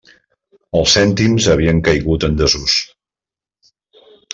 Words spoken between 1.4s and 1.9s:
havien